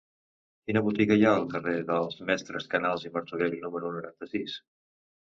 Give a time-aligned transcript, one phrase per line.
[0.69, 4.57] Quina botiga hi ha al carrer dels Mestres Casals i Martorell número noranta-sis?